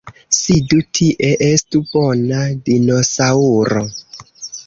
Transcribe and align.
Sidu 0.35 0.77
tie! 0.99 1.27
Estu 1.47 1.81
bona 1.91 2.41
dinosaŭro! 2.71 3.85